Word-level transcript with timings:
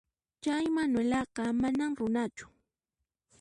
Chay 0.43 0.65
Manuelqa 0.75 1.43
manam 1.61 1.91
runachu. 1.99 2.47